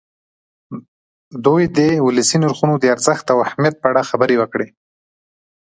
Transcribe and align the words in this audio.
دوی 1.45 1.63
دې 1.77 1.89
د 1.99 2.03
ولسي 2.07 2.37
نرخونو 2.43 2.75
د 2.79 2.85
ارزښت 2.95 3.25
او 3.33 3.37
اهمیت 3.47 3.75
په 3.79 3.87
اړه 3.91 4.07
خبرې 4.09 4.35
وکړي. 4.41 4.67